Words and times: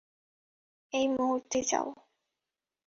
এই 0.93 1.05
মুহূর্তে 1.15 1.59
যাও! 1.63 1.87